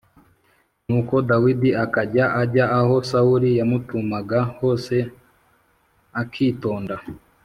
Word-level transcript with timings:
Nuko 0.87 1.15
Dawidi 1.29 1.69
akajya 1.83 2.25
ajya 2.41 2.65
aho 2.79 2.95
Sawuli 3.09 3.49
yamutumaga 3.59 4.39
hose, 4.57 4.95
akitonda. 6.21 6.95